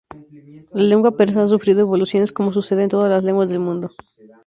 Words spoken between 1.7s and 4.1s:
evoluciones como sucede en todas las lenguas del mundo.